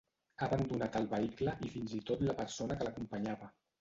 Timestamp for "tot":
2.11-2.25